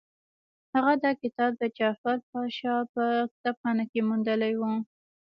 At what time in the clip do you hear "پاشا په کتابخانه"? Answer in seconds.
2.31-3.83